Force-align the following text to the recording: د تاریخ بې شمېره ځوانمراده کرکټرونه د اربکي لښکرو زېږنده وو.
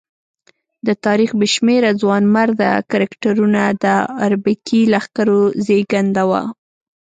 د 0.87 0.89
تاریخ 1.05 1.31
بې 1.39 1.47
شمېره 1.55 1.91
ځوانمراده 2.01 2.71
کرکټرونه 2.91 3.61
د 3.83 3.85
اربکي 4.25 4.81
لښکرو 4.93 5.41
زېږنده 5.65 6.23
وو. 6.29 6.43